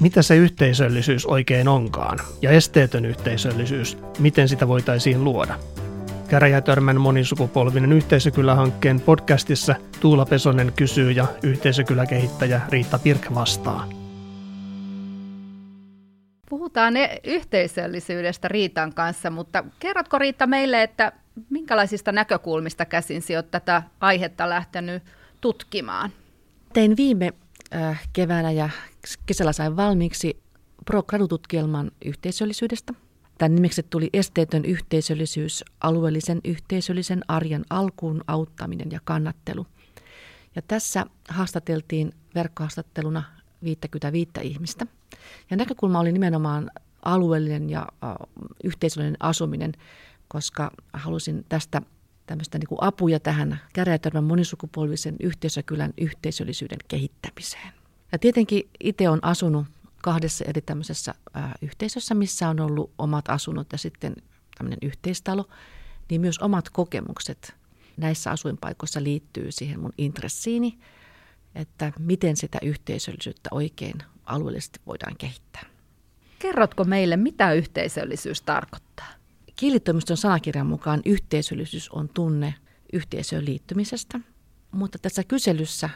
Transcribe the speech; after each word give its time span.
mitä 0.00 0.22
se 0.22 0.36
yhteisöllisyys 0.36 1.26
oikein 1.26 1.68
onkaan 1.68 2.18
ja 2.42 2.50
esteetön 2.50 3.04
yhteisöllisyys, 3.04 3.98
miten 4.18 4.48
sitä 4.48 4.68
voitaisiin 4.68 5.24
luoda. 5.24 5.54
Käräjätörmän 6.28 7.00
monisukupolvinen 7.00 7.92
yhteisökylähankkeen 7.92 9.00
podcastissa 9.00 9.74
Tuula 10.00 10.26
Pesonen 10.26 10.72
kysyy 10.76 11.10
ja 11.10 11.26
yhteisökyläkehittäjä 11.42 12.60
Riitta 12.68 12.98
Pirk 12.98 13.34
vastaa. 13.34 13.88
Puhutaan 16.50 16.94
yhteisöllisyydestä 17.24 18.48
Riitan 18.48 18.94
kanssa, 18.94 19.30
mutta 19.30 19.64
kerrotko 19.78 20.18
Riitta 20.18 20.46
meille, 20.46 20.82
että 20.82 21.12
minkälaisista 21.50 22.12
näkökulmista 22.12 22.84
käsin 22.84 23.22
olet 23.34 23.50
tätä 23.50 23.82
aihetta 24.00 24.48
lähtenyt 24.48 25.02
tutkimaan? 25.40 26.10
Tein 26.72 26.96
viime 26.96 27.32
äh, 27.74 28.08
keväänä 28.12 28.50
ja 28.50 28.70
kesällä 29.26 29.52
sain 29.52 29.76
valmiiksi 29.76 30.42
pro-gradututkielman 30.86 31.90
yhteisöllisyydestä. 32.04 32.92
Tämän 33.38 33.54
nimeksi 33.54 33.82
tuli 33.82 34.10
esteetön 34.12 34.64
yhteisöllisyys, 34.64 35.64
alueellisen 35.80 36.40
yhteisöllisen 36.44 37.20
arjen 37.28 37.64
alkuun 37.70 38.24
auttaminen 38.26 38.90
ja 38.90 39.00
kannattelu. 39.04 39.66
Ja 40.56 40.62
tässä 40.62 41.06
haastateltiin 41.28 42.12
verkkohaastatteluna 42.34 43.22
55 43.62 44.30
ihmistä. 44.42 44.86
Ja 45.50 45.56
näkökulma 45.56 46.00
oli 46.00 46.12
nimenomaan 46.12 46.70
alueellinen 47.02 47.70
ja 47.70 47.80
äh, 47.80 48.14
yhteisöllinen 48.64 49.16
asuminen, 49.20 49.72
koska 50.28 50.70
halusin 50.92 51.44
tästä 51.48 51.82
tämmöistä 52.28 52.58
niin 52.58 52.68
kuin 52.68 52.82
apuja 52.82 53.20
tähän 53.20 53.60
käräjätörmän 53.72 54.24
monisukupolvisen 54.24 55.16
yhteisökylän 55.20 55.92
yhteisöllisyyden 55.98 56.78
kehittämiseen. 56.88 57.72
Ja 58.12 58.18
tietenkin 58.18 58.68
itse 58.80 59.08
on 59.08 59.18
asunut 59.22 59.66
kahdessa 60.02 60.44
eri 60.48 60.60
tämmöisessä 60.60 61.14
ää, 61.34 61.54
yhteisössä, 61.62 62.14
missä 62.14 62.48
on 62.48 62.60
ollut 62.60 62.90
omat 62.98 63.24
asunnot 63.28 63.66
ja 63.72 63.78
sitten 63.78 64.14
tämmöinen 64.58 64.78
yhteistalo, 64.82 65.48
niin 66.10 66.20
myös 66.20 66.38
omat 66.38 66.70
kokemukset 66.70 67.54
näissä 67.96 68.30
asuinpaikoissa 68.30 69.02
liittyy 69.02 69.52
siihen 69.52 69.80
mun 69.80 69.92
intressiini, 69.98 70.78
että 71.54 71.92
miten 71.98 72.36
sitä 72.36 72.58
yhteisöllisyyttä 72.62 73.48
oikein 73.52 73.94
alueellisesti 74.24 74.80
voidaan 74.86 75.16
kehittää. 75.16 75.62
Kerrotko 76.38 76.84
meille, 76.84 77.16
mitä 77.16 77.52
yhteisöllisyys 77.52 78.42
tarkoittaa? 78.42 79.17
Kielitoimiston 79.58 80.16
sanakirjan 80.16 80.66
mukaan 80.66 81.02
yhteisöllisyys 81.04 81.88
on 81.88 82.08
tunne 82.08 82.54
yhteisöön 82.92 83.44
liittymisestä, 83.44 84.20
mutta 84.70 84.98
tässä 84.98 85.24
kyselyssä 85.24 85.90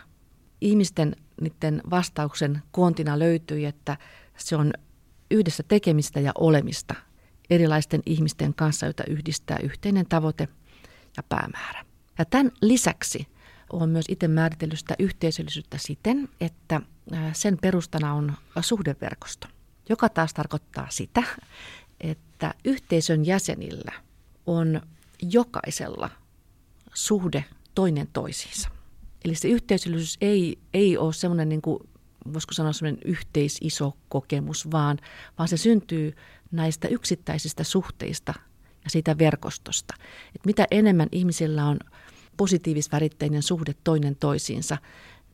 ihmisten 0.61 1.17
niiden 1.41 1.83
vastauksen 1.91 2.63
koontina 2.71 3.19
löytyi, 3.19 3.65
että 3.65 3.97
se 4.37 4.57
on 4.57 4.73
yhdessä 5.31 5.63
tekemistä 5.63 6.21
ja 6.21 6.33
olemista 6.39 6.95
erilaisten 7.51 8.03
ihmisten 8.07 8.55
kanssa, 8.55 8.87
joita 8.87 9.05
yhdistää 9.09 9.59
yhteinen 9.63 10.07
tavoite 10.09 10.49
ja 11.17 11.23
päämäärä. 11.23 11.85
Ja 12.19 12.25
tämän 12.25 12.53
lisäksi 12.63 13.27
on 13.73 13.89
myös 13.89 14.07
itse 14.09 14.29
määritellyt 14.29 14.79
sitä 14.79 14.95
yhteisöllisyyttä 14.99 15.79
siten, 15.79 16.29
että 16.41 16.81
sen 17.33 17.59
perustana 17.63 18.15
on 18.15 18.33
suhdeverkosto, 18.61 19.49
joka 19.89 20.09
taas 20.09 20.35
tarkoittaa 20.35 20.87
sitä, 20.91 21.23
että 22.03 22.55
yhteisön 22.65 23.27
jäsenillä 23.27 23.93
on 24.47 24.81
jokaisella 25.33 26.11
suhde 26.95 27.45
toinen 27.75 28.09
toisiinsa. 28.13 28.69
Eli 29.25 29.35
se 29.35 29.49
yhteisöllisyys 29.49 30.17
ei, 30.21 30.59
ei 30.75 30.99
ole 30.99 31.13
semmoinen, 31.13 31.49
niin 31.49 31.63
kuin, 31.63 31.79
voisiko 32.33 32.53
sanoa 32.53 32.73
semmoinen 32.73 33.03
yhteisiso 33.05 33.97
kokemus, 34.09 34.71
vaan, 34.71 34.99
vaan 35.39 35.49
se 35.49 35.57
syntyy 35.57 36.17
näistä 36.51 36.89
yksittäisistä 36.89 37.65
suhteista 37.65 38.35
ja 38.85 38.91
siitä 38.91 39.19
verkostosta. 39.19 39.95
Et 40.37 40.47
mitä 40.47 40.67
enemmän 40.71 41.09
ihmisillä 41.13 41.67
on 41.67 41.79
positiivisväritteinen 42.37 43.43
suhde 43.43 43.75
toinen 43.85 44.17
toisiinsa, 44.17 44.79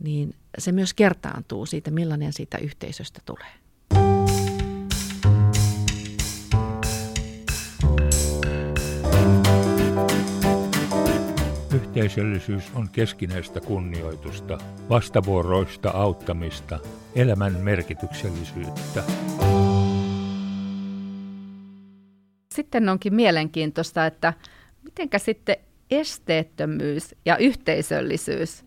niin 0.01 0.35
se 0.59 0.73
myös 0.73 0.95
kertaantuu 0.95 1.67
siitä, 1.67 1.91
millainen 1.91 2.33
siitä 2.33 2.59
yhteisöstä 2.59 3.21
tulee. 3.25 3.68
Yhteisöllisyys 11.89 12.65
on 12.75 12.89
keskinäistä 12.89 13.61
kunnioitusta, 13.61 14.59
vastavuoroista 14.91 15.91
auttamista, 15.91 16.79
elämän 17.15 17.53
merkityksellisyyttä. 17.53 19.03
Sitten 22.55 22.89
onkin 22.89 23.15
mielenkiintoista, 23.15 24.07
että 24.07 24.33
mitenkä 24.83 25.19
sitten 25.19 25.57
esteettömyys 25.91 27.15
ja 27.25 27.37
yhteisöllisyys, 27.37 28.65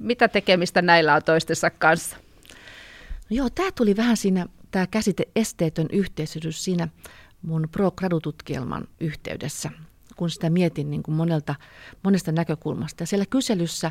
mitä 0.00 0.28
tekemistä 0.28 0.82
näillä 0.82 1.14
on 1.14 1.22
toistensa 1.22 1.70
kanssa? 1.70 2.16
No 3.30 3.36
joo, 3.36 3.50
tämä 3.50 3.72
tuli 3.72 3.96
vähän 3.96 4.16
siinä, 4.16 4.46
tämä 4.70 4.86
käsite 4.86 5.24
esteetön 5.36 5.86
yhteisöllisyys 5.92 6.64
siinä 6.64 6.88
mun 7.42 7.68
pro-gradututkielman 7.72 8.88
yhteydessä 9.00 9.70
kun 10.16 10.30
sitä 10.30 10.50
mietin 10.50 10.90
niin 10.90 11.02
kuin 11.02 11.14
monelta, 11.14 11.54
monesta 12.02 12.32
näkökulmasta. 12.32 13.02
Ja 13.02 13.06
siellä 13.06 13.26
kyselyssä 13.26 13.90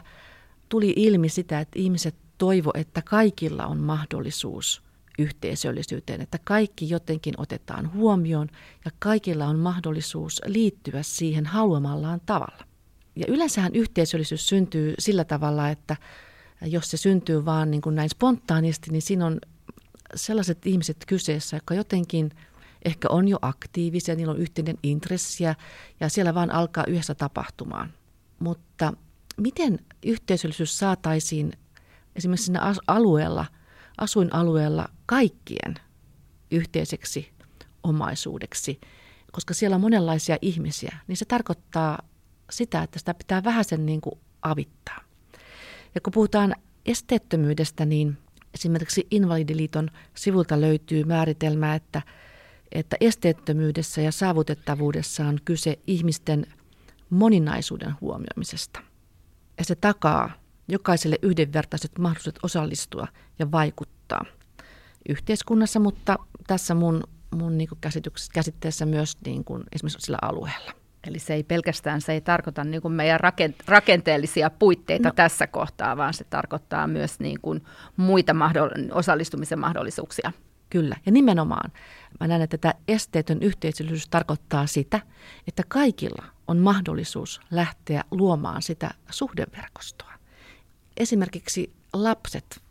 tuli 0.70 0.94
ilmi 0.96 1.30
sitä, 1.30 1.60
että 1.60 1.80
ihmiset 1.80 2.16
toivo, 2.38 2.72
että 2.74 3.02
kaikilla 3.02 3.66
on 3.66 3.78
mahdollisuus 3.78 4.82
yhteisöllisyyteen, 5.20 6.22
että 6.22 6.40
kaikki 6.44 6.90
jotenkin 6.90 7.34
otetaan 7.38 7.94
huomioon 7.94 8.48
ja 8.86 8.92
kaikilla 9.00 9.46
on 9.46 9.60
mahdollisuus 9.60 10.42
liittyä 10.46 11.04
siihen 11.04 11.46
haluamallaan 11.46 12.22
tavalla. 12.26 12.66
Ja 13.16 13.26
yleensähän 13.28 13.76
yhteisöllisyys 13.76 14.48
syntyy 14.48 14.94
sillä 15.00 15.24
tavalla, 15.24 15.70
että 15.70 15.96
jos 16.62 16.92
se 16.92 16.98
syntyy 16.98 17.46
vaan 17.46 17.72
niin 17.72 17.82
kuin 17.82 17.96
näin 17.96 18.10
spontaanisti, 18.10 18.92
niin 18.92 19.02
siinä 19.02 19.26
on 19.26 19.40
sellaiset 20.16 20.66
ihmiset 20.66 20.98
kyseessä, 21.08 21.56
jotka 21.56 21.74
jotenkin– 21.74 22.32
ehkä 22.86 23.08
on 23.10 23.28
jo 23.28 23.38
aktiivisia, 23.42 24.16
niillä 24.16 24.32
on 24.32 24.40
yhteinen 24.40 24.78
intressiä 24.84 25.56
ja 26.00 26.10
siellä 26.10 26.34
vaan 26.34 26.52
alkaa 26.52 26.84
yhdessä 26.88 27.16
tapahtumaan. 27.16 27.94
Mutta 28.40 28.94
miten 29.38 29.80
yhteisöllisyys 30.06 30.80
saataisiin 30.80 31.54
esimerkiksi 32.16 32.46
siinä 32.46 32.74
alueella, 32.88 33.46
asuinalueella 33.98 34.90
kaikkien 35.06 35.76
yhteiseksi 36.52 37.32
omaisuudeksi, 37.84 38.80
koska 39.32 39.54
siellä 39.54 39.76
on 39.76 39.82
monenlaisia 39.82 40.38
ihmisiä, 40.42 40.98
niin 41.08 41.18
se 41.18 41.26
tarkoittaa 41.26 42.00
sitä, 42.50 42.84
että 42.84 43.00
sitä 43.00 43.14
pitää 43.14 43.44
vähän 43.44 43.66
sen 43.66 43.86
niin 43.86 44.02
kuin 44.02 44.20
avittaa. 44.42 45.02
Ja 45.96 46.02
kun 46.02 46.14
puhutaan 46.14 46.56
esteettömyydestä, 46.86 47.86
niin 47.86 48.18
esimerkiksi 48.54 49.08
Invalidiliiton 49.12 49.90
sivulta 50.16 50.62
löytyy 50.62 51.04
määritelmä, 51.04 51.76
että– 51.76 52.02
että 52.76 52.98
esteettömyydessä 53.02 54.02
ja 54.02 54.12
saavutettavuudessa 54.12 55.26
on 55.26 55.40
kyse 55.46 55.80
ihmisten 55.88 56.46
moninaisuuden 57.10 57.94
huomioimisesta. 58.02 58.80
Ja 59.58 59.66
se 59.66 59.76
takaa 59.76 60.32
jokaiselle 60.68 61.16
yhdenvertaiset 61.22 61.92
mahdollisuudet 62.00 62.40
osallistua 62.44 63.08
ja 63.40 63.52
vaikuttaa 63.52 64.26
yhteiskunnassa, 65.10 65.80
mutta 65.80 66.18
tässä 66.48 66.74
mun, 66.74 67.04
mun 67.36 67.58
niin 67.58 67.70
käsitteessä 68.34 68.86
myös 68.86 69.18
niin 69.26 69.44
kuin 69.44 69.64
esimerkiksi 69.72 70.06
sillä 70.06 70.18
alueella. 70.22 70.72
Eli 71.08 71.20
se 71.20 71.34
ei 71.34 71.44
pelkästään, 71.44 72.02
se 72.02 72.14
ei 72.14 72.22
tarkoita 72.22 72.64
niin 72.64 72.82
kuin 72.82 72.92
meidän 72.92 73.20
rakenteellisia 73.68 74.50
puitteita 74.50 75.10
no. 75.10 75.14
tässä 75.16 75.48
kohtaa, 75.48 75.98
vaan 75.98 76.14
se 76.14 76.24
tarkoittaa 76.24 76.88
myös 76.88 77.20
niin 77.20 77.42
kuin 77.42 77.64
muita 77.98 78.34
mahdoll- 78.34 78.92
osallistumisen 78.92 79.60
mahdollisuuksia. 79.60 80.32
Kyllä, 80.76 80.96
ja 81.06 81.12
nimenomaan 81.12 81.72
mä 82.20 82.28
näen, 82.28 82.42
että 82.42 82.58
tämä 82.58 82.74
esteetön 82.88 83.44
yhteisöllisyys 83.44 84.08
tarkoittaa 84.10 84.68
sitä, 84.68 85.02
että 85.48 85.64
kaikilla 85.68 86.26
on 86.48 86.58
mahdollisuus 86.58 87.42
lähteä 87.52 88.04
luomaan 88.12 88.62
sitä 88.62 88.92
suhdeverkostoa. 89.10 90.14
Esimerkiksi 90.98 91.74
lapset, 91.94 92.62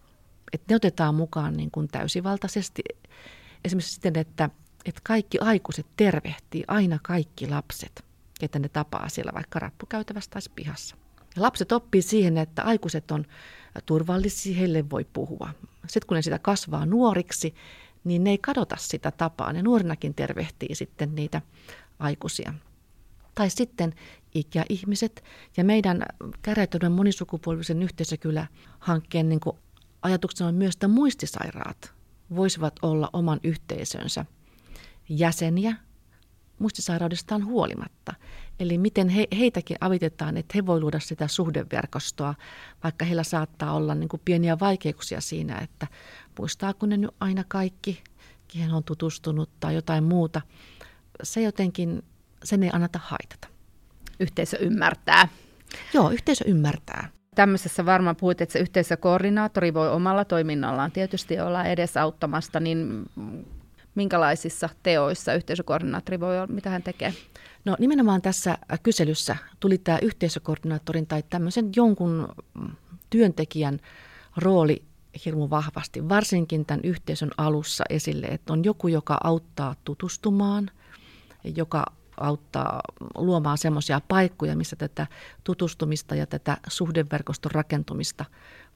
että 0.52 0.66
ne 0.68 0.76
otetaan 0.76 1.14
mukaan 1.14 1.56
niin 1.56 1.70
kuin 1.70 1.88
täysivaltaisesti, 1.88 2.82
esimerkiksi 3.64 3.94
siten, 3.94 4.18
että, 4.18 4.50
että 4.84 5.00
kaikki 5.04 5.38
aikuiset 5.38 5.86
tervehtii 5.96 6.64
aina 6.68 6.98
kaikki 7.02 7.48
lapset, 7.48 8.04
että 8.42 8.58
ne 8.58 8.68
tapaa 8.68 9.08
siellä 9.08 9.32
vaikka 9.34 9.58
rappukäytävässä 9.58 10.30
tai 10.30 10.42
pihassa. 10.54 10.96
Ja 11.36 11.42
lapset 11.42 11.72
oppii 11.72 12.02
siihen, 12.02 12.38
että 12.38 12.62
aikuiset 12.62 13.10
on 13.10 13.24
turvallisia, 13.86 14.56
heille 14.56 14.90
voi 14.90 15.06
puhua. 15.12 15.50
Sitten 15.86 16.06
kun 16.06 16.14
ne 16.14 16.22
sitä 16.22 16.38
kasvaa 16.38 16.86
nuoriksi, 16.86 17.54
niin 18.04 18.24
ne 18.24 18.30
ei 18.30 18.38
kadota 18.38 18.76
sitä 18.78 19.10
tapaa. 19.10 19.52
Ne 19.52 19.62
nuorinakin 19.62 20.14
tervehtii 20.14 20.74
sitten 20.74 21.14
niitä 21.14 21.42
aikuisia. 21.98 22.54
Tai 23.34 23.50
sitten 23.50 23.94
ikäihmiset 24.34 25.24
ja 25.56 25.64
meidän 25.64 26.02
käräjätodon 26.42 26.92
monisukupolvisen 26.92 27.82
yhteisökylä-hankkeen 27.82 29.28
niin 29.28 29.40
ajatuksena 30.02 30.48
on 30.48 30.54
myös, 30.54 30.74
että 30.74 30.88
muistisairaat 30.88 31.92
voisivat 32.34 32.74
olla 32.82 33.10
oman 33.12 33.40
yhteisönsä 33.44 34.24
jäseniä 35.08 35.76
muistisairaudestaan 36.58 37.44
huolimatta. 37.44 38.14
Eli 38.60 38.78
miten 38.78 39.08
he, 39.08 39.26
heitäkin 39.38 39.76
avitetaan, 39.80 40.36
että 40.36 40.52
he 40.54 40.66
voivat 40.66 40.82
luoda 40.82 41.00
sitä 41.00 41.28
suhdeverkostoa, 41.28 42.34
vaikka 42.84 43.04
heillä 43.04 43.22
saattaa 43.22 43.72
olla 43.72 43.94
niin 43.94 44.08
kuin 44.08 44.22
pieniä 44.24 44.60
vaikeuksia 44.60 45.20
siinä, 45.20 45.58
että 45.58 45.86
muistaako 46.38 46.86
ne 46.86 46.96
nyt 46.96 47.10
aina 47.20 47.44
kaikki, 47.48 48.02
kehen 48.48 48.72
on 48.72 48.84
tutustunut 48.84 49.50
tai 49.60 49.74
jotain 49.74 50.04
muuta. 50.04 50.40
Se 51.22 51.42
jotenkin, 51.42 52.02
sen 52.44 52.62
ei 52.62 52.70
anneta 52.72 53.00
haitata. 53.02 53.48
Yhteisö 54.20 54.56
ymmärtää. 54.56 55.28
Joo, 55.94 56.10
yhteisö 56.10 56.44
ymmärtää. 56.48 57.08
Tämmöisessä 57.34 57.86
varmaan 57.86 58.16
puhuit, 58.16 58.40
että 58.40 58.52
se 58.52 58.58
yhteisökoordinaattori 58.58 59.74
voi 59.74 59.90
omalla 59.90 60.24
toiminnallaan 60.24 60.92
tietysti 60.92 61.40
olla 61.40 61.64
edesauttamasta, 61.64 62.60
niin 62.60 63.10
minkälaisissa 63.94 64.68
teoissa 64.82 65.34
yhteisökoordinaattori 65.34 66.20
voi 66.20 66.36
olla, 66.36 66.46
mitä 66.46 66.70
hän 66.70 66.82
tekee? 66.82 67.14
No 67.64 67.76
nimenomaan 67.78 68.22
tässä 68.22 68.58
kyselyssä 68.82 69.36
tuli 69.60 69.78
tämä 69.78 69.98
yhteisökoordinaattorin 70.02 71.06
tai 71.06 71.22
tämmöisen 71.30 71.70
jonkun 71.76 72.28
työntekijän 73.10 73.80
rooli 74.36 74.82
hirmu 75.24 75.50
vahvasti, 75.50 76.08
varsinkin 76.08 76.66
tämän 76.66 76.80
yhteisön 76.84 77.30
alussa 77.36 77.84
esille, 77.90 78.26
että 78.26 78.52
on 78.52 78.64
joku, 78.64 78.88
joka 78.88 79.18
auttaa 79.24 79.74
tutustumaan, 79.84 80.70
joka 81.56 81.84
auttaa 82.20 82.80
luomaan 83.14 83.58
semmoisia 83.58 84.00
paikkoja, 84.08 84.56
missä 84.56 84.76
tätä 84.76 85.06
tutustumista 85.44 86.14
ja 86.14 86.26
tätä 86.26 86.56
suhdeverkoston 86.68 87.52
rakentumista 87.52 88.24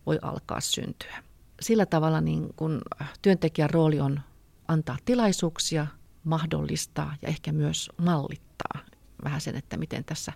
voi 0.06 0.19
alkaa 0.23 0.61
syntyä. 0.61 1.23
Sillä 1.61 1.87
tavalla 1.87 2.20
niin 2.20 2.49
kun 2.56 2.82
työntekijän 3.23 3.70
rooli 3.70 4.00
on 4.00 4.20
antaa 4.69 4.96
tilaisuuksia, 5.05 5.87
mahdollistaa 6.25 7.14
ja 7.23 7.29
ehkä 7.29 7.52
myös 7.52 7.91
mallittaa 8.02 8.79
vähän 9.25 9.41
sen, 9.41 9.56
että 9.56 9.76
miten 9.76 10.05
tässä 10.05 10.32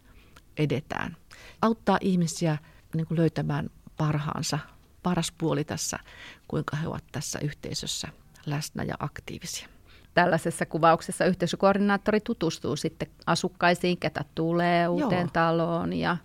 edetään. 0.57 1.17
Auttaa 1.63 1.99
ihmisiä 2.01 2.59
niin 2.95 3.07
löytämään 3.11 3.71
parhaansa, 3.97 4.59
paras 5.03 5.33
puoli 5.39 5.65
tässä, 5.65 5.99
kuinka 6.49 6.77
he 6.77 6.89
ovat 6.89 7.05
tässä 7.13 7.39
yhteisössä 7.39 8.09
läsnä 8.47 8.83
ja 8.83 8.95
aktiivisia. 8.99 9.69
Tällaisessa 10.15 10.67
kuvauksessa 10.67 11.25
yhteisökoordinaattori 11.25 12.21
tutustuu 12.21 12.77
sitten 12.77 13.09
asukkaisiin, 13.27 13.99
ketä 13.99 14.25
tulee 14.35 14.89
uuteen 14.89 15.21
Joo. 15.21 15.31
taloon 15.33 15.93
ja, 15.93 16.17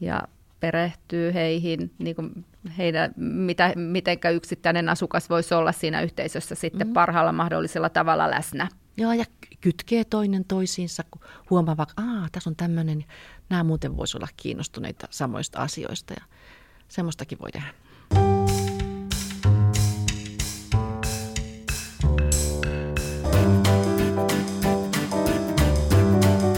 ja 0.00 0.22
perehtyy 0.60 1.34
heihin, 1.34 1.94
niin 1.98 2.16
kuin 2.16 2.44
heidän, 2.78 3.12
mitä, 3.16 3.72
mitenkä 3.76 4.30
yksittäinen 4.30 4.88
asukas 4.88 5.30
voisi 5.30 5.54
olla 5.54 5.72
siinä 5.72 6.02
yhteisössä 6.02 6.54
sitten 6.54 6.86
mm. 6.86 6.92
parhaalla 6.92 7.32
mahdollisella 7.32 7.88
tavalla 7.88 8.30
läsnä. 8.30 8.68
Joo, 8.96 9.12
ja 9.12 9.24
kytkee 9.60 10.04
toinen 10.04 10.44
toisiinsa, 10.44 11.04
kun 11.10 11.22
huomaa 11.50 11.76
vaikka, 11.76 12.02
että 12.02 12.28
tässä 12.32 12.50
on 12.50 12.56
tämmöinen, 12.56 13.04
nämä 13.50 13.64
muuten 13.64 13.96
voisi 13.96 14.16
olla 14.16 14.28
kiinnostuneita 14.36 15.06
samoista 15.10 15.58
asioista 15.58 16.14
ja 16.14 16.24
semmoistakin 16.90 17.38
voi 17.38 17.52
tehdä. 17.52 17.68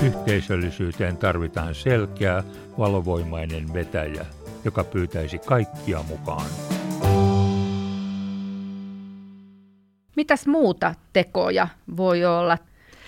Yhteisöllisyyteen 0.02 1.17
tarvitaan 1.17 1.75
selkeä, 1.75 2.44
valovoimainen 2.79 3.73
vetäjä, 3.75 4.26
joka 4.64 4.84
pyytäisi 4.84 5.38
kaikkia 5.38 6.02
mukaan. 6.02 6.46
Mitäs 10.17 10.46
muuta 10.46 10.94
tekoja 11.12 11.69
voi 11.96 12.25
olla, 12.25 12.58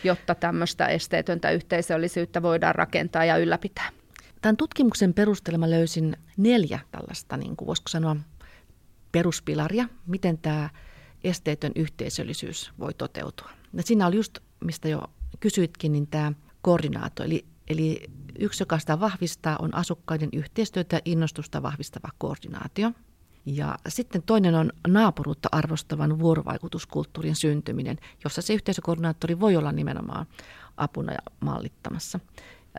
jotta 0.04 0.34
tämmöistä 0.34 0.86
esteetöntä 0.86 1.50
yhteisöllisyyttä 1.50 2.42
voidaan 2.42 2.74
rakentaa 2.74 3.24
ja 3.24 3.36
ylläpitää? 3.36 4.03
Tämän 4.44 4.56
tutkimuksen 4.56 5.14
perusteella 5.14 5.70
löysin 5.70 6.16
neljä 6.36 6.80
tällaista, 6.90 7.36
niin 7.36 7.56
kuin 7.56 7.66
voisiko 7.66 7.88
sanoa, 7.88 8.16
peruspilaria, 9.12 9.88
miten 10.06 10.38
tämä 10.38 10.70
esteetön 11.24 11.72
yhteisöllisyys 11.76 12.72
voi 12.78 12.94
toteutua. 12.94 13.50
Ja 13.72 13.82
siinä 13.82 14.06
oli 14.06 14.16
just, 14.16 14.38
mistä 14.64 14.88
jo 14.88 15.02
kysyitkin, 15.40 15.92
niin 15.92 16.06
tämä 16.06 16.32
koordinaatio. 16.62 17.24
Eli, 17.24 17.44
eli 17.68 18.02
yksi, 18.38 18.62
joka 18.62 18.78
sitä 18.78 19.00
vahvistaa, 19.00 19.56
on 19.58 19.74
asukkaiden 19.74 20.28
yhteistyötä 20.32 20.96
ja 20.96 21.02
innostusta 21.04 21.62
vahvistava 21.62 22.08
koordinaatio. 22.18 22.92
Ja 23.46 23.78
sitten 23.88 24.22
toinen 24.22 24.54
on 24.54 24.72
naapuruutta 24.88 25.48
arvostavan 25.52 26.18
vuorovaikutuskulttuurin 26.18 27.36
syntyminen, 27.36 27.98
jossa 28.24 28.42
se 28.42 28.54
yhteisökoordinaattori 28.54 29.40
voi 29.40 29.56
olla 29.56 29.72
nimenomaan 29.72 30.26
apuna 30.76 31.12
ja 31.12 31.18
mallittamassa. 31.40 32.20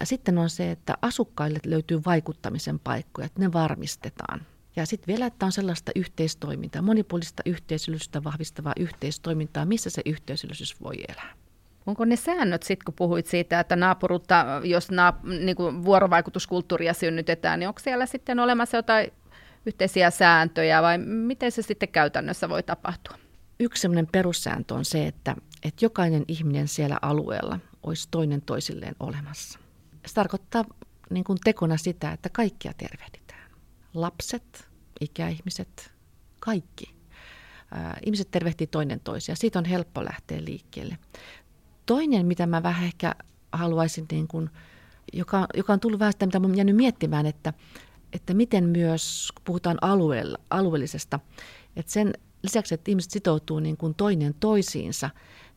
Sitten 0.03 0.37
on 0.37 0.49
se, 0.49 0.71
että 0.71 0.93
asukkaille 1.01 1.59
löytyy 1.65 2.01
vaikuttamisen 2.05 2.79
paikkoja, 2.79 3.25
että 3.25 3.39
ne 3.39 3.53
varmistetaan. 3.53 4.41
Ja 4.75 4.85
sitten 4.85 5.07
vielä, 5.07 5.25
että 5.25 5.45
on 5.45 5.51
sellaista 5.51 5.91
yhteistoimintaa, 5.95 6.81
monipuolista 6.81 7.43
yhteisöllisyyttä 7.45 8.23
vahvistavaa 8.23 8.73
yhteistoimintaa, 8.79 9.65
missä 9.65 9.89
se 9.89 10.01
yhteisöllisyys 10.05 10.81
voi 10.81 10.95
elää. 11.07 11.33
Onko 11.85 12.05
ne 12.05 12.15
säännöt 12.15 12.63
sitten, 12.63 12.85
kun 12.85 12.93
puhuit 12.93 13.27
siitä, 13.27 13.59
että 13.59 13.75
naapurutta, 13.75 14.45
jos 14.63 14.91
naap, 14.91 15.23
niin 15.23 15.55
kuin 15.55 15.85
vuorovaikutuskulttuuria 15.85 16.93
synnytetään, 16.93 17.59
niin 17.59 17.67
onko 17.67 17.79
siellä 17.79 18.05
sitten 18.05 18.39
olemassa 18.39 18.77
jotain 18.77 19.13
yhteisiä 19.65 20.09
sääntöjä 20.09 20.81
vai 20.81 20.97
miten 20.97 21.51
se 21.51 21.61
sitten 21.61 21.89
käytännössä 21.89 22.49
voi 22.49 22.63
tapahtua? 22.63 23.17
Yksi 23.59 23.81
sellainen 23.81 24.07
perussääntö 24.11 24.73
on 24.73 24.85
se, 24.85 25.07
että, 25.07 25.35
että 25.63 25.85
jokainen 25.85 26.25
ihminen 26.27 26.67
siellä 26.67 26.97
alueella 27.01 27.59
olisi 27.83 28.07
toinen 28.11 28.41
toisilleen 28.41 28.95
olemassa. 28.99 29.59
Se 30.05 30.13
tarkoittaa 30.13 30.65
niin 31.09 31.23
kuin 31.23 31.37
tekona 31.43 31.77
sitä, 31.77 32.11
että 32.11 32.29
kaikkia 32.29 32.73
tervehditään. 32.77 33.51
Lapset, 33.93 34.67
ikäihmiset, 35.01 35.91
kaikki. 36.39 36.95
ihmiset 38.05 38.31
tervehtii 38.31 38.67
toinen 38.67 38.99
toisia. 38.99 39.35
Siitä 39.35 39.59
on 39.59 39.65
helppo 39.65 40.05
lähteä 40.05 40.45
liikkeelle. 40.45 40.97
Toinen, 41.85 42.25
mitä 42.25 42.47
mä 42.47 42.63
vähän 42.63 42.85
ehkä 42.85 43.15
haluaisin, 43.51 44.05
niin 44.11 44.27
kuin, 44.27 44.49
joka, 45.13 45.47
joka 45.53 45.73
on 45.73 45.79
tullut 45.79 45.99
vähän 45.99 46.13
sitä, 46.13 46.25
mitä 46.25 46.39
oon 46.39 46.57
jäänyt 46.57 46.75
miettimään, 46.75 47.25
että, 47.25 47.53
että 48.13 48.33
miten 48.33 48.63
myös, 48.63 49.31
kun 49.35 49.41
puhutaan 49.45 49.77
alueella, 49.81 50.37
alueellisesta, 50.49 51.19
että 51.75 51.91
sen 51.91 52.13
lisäksi, 52.43 52.73
että 52.73 52.91
ihmiset 52.91 53.11
sitoutuu 53.11 53.59
niin 53.59 53.77
kuin 53.77 53.95
toinen 53.95 54.33
toisiinsa, 54.39 55.09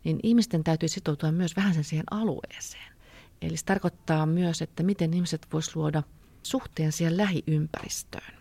niin 0.05 0.21
ihmisten 0.23 0.64
täytyy 0.64 0.88
sitoutua 0.88 1.33
myös 1.33 1.57
vähän 1.57 1.75
sen 1.75 1.85
siihen 1.85 2.05
alueeseen. 2.11 2.98
Eli 3.42 3.57
se 3.57 3.64
tarkoittaa 3.64 4.26
myös, 4.26 4.62
että 4.62 4.83
miten 4.83 5.14
ihmiset 5.14 5.47
voisivat 5.52 5.76
luoda 5.76 6.02
suhteen 6.42 6.92
siihen 6.92 7.16
lähiympäristöön. 7.16 8.38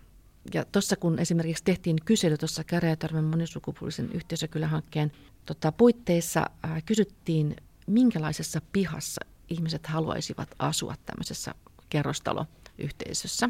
Ja 0.53 0.65
tuossa 0.65 0.95
kun 0.95 1.19
esimerkiksi 1.19 1.63
tehtiin 1.63 1.97
kysely 2.05 2.37
tuossa 2.37 2.63
Käräjätärmen 2.63 3.23
monisukupuolisen 3.23 4.11
yhteisökylähankkeen 4.13 5.11
tota, 5.45 5.71
puitteissa, 5.71 6.45
ää, 6.63 6.81
kysyttiin 6.81 7.55
minkälaisessa 7.87 8.61
pihassa 8.71 9.21
ihmiset 9.49 9.87
haluaisivat 9.87 10.49
asua 10.59 10.95
tämmöisessä 11.05 11.55
kerrostaloyhteisössä. 11.89 13.49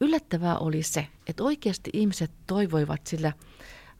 Yllättävää 0.00 0.58
oli 0.58 0.82
se, 0.82 1.06
että 1.26 1.42
oikeasti 1.44 1.90
ihmiset 1.92 2.30
toivoivat 2.46 3.06
sillä, 3.06 3.32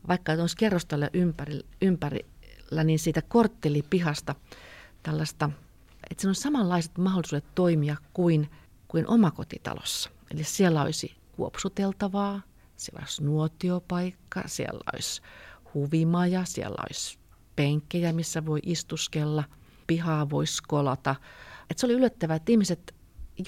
vaikka 0.09 0.33
olisi 0.33 0.57
kerrostalo 0.57 1.07
ympäri, 1.13 1.61
ympärillä, 1.83 2.85
niin 2.85 2.99
siitä 2.99 3.23
korttelipihasta 3.23 4.35
tällaista, 5.03 5.51
että 6.13 6.21
siinä 6.21 6.31
on 6.31 6.35
samanlaiset 6.35 6.99
mahdollisuudet 6.99 7.55
toimia 7.55 7.97
kuin, 8.13 8.51
kuin 8.89 9.09
omakotitalossa. 9.09 10.11
Eli 10.31 10.45
siellä 10.45 10.83
olisi 10.83 11.17
kuopsuteltavaa, 11.33 12.41
siellä 12.77 13.01
olisi 13.01 13.25
nuotiopaikka, 13.25 14.43
siellä 14.47 14.81
olisi 14.93 15.23
huvimaja, 15.75 16.45
siellä 16.45 16.77
olisi 16.89 17.19
penkkejä, 17.57 18.13
missä 18.13 18.47
voi 18.47 18.61
istuskella, 18.63 19.45
pihaa 19.87 20.31
voi 20.31 20.47
skolata. 20.47 21.15
Et 21.71 21.79
se 21.79 21.87
oli 21.87 21.95
yllättävää, 21.95 22.37
että 22.37 22.53
ihmiset 22.53 22.95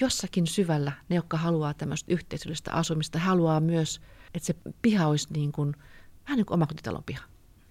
jossakin 0.01 0.47
syvällä, 0.47 0.91
ne 1.09 1.15
jotka 1.15 1.37
haluaa 1.37 1.73
tämmöistä 1.73 2.13
yhteisöllistä 2.13 2.71
asumista, 2.71 3.19
haluaa 3.19 3.59
myös, 3.59 4.01
että 4.33 4.45
se 4.47 4.55
piha 4.81 5.07
olisi 5.07 5.33
niin 5.33 5.51
kuin, 5.51 5.75
vähän 6.23 6.37
niin 6.37 6.45
kuin 6.45 6.53
omakotitalon 6.55 7.03
piha. 7.03 7.23